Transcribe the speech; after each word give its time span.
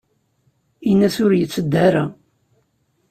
Ini-as 0.89 1.17
ur 1.25 1.31
yetteddu 1.35 1.77
ara. 1.87 2.05